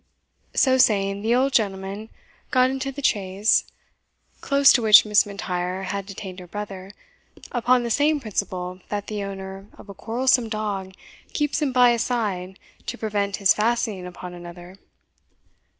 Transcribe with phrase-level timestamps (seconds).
[0.55, 2.09] So saying, the old gentleman
[2.49, 3.65] got into the chaise,
[4.41, 6.91] close to which Miss M'Intyre had detained her brother,
[7.51, 10.95] upon the same principle that the owner of a quarrelsome dog
[11.33, 14.75] keeps him by his side to prevent his fastening upon another.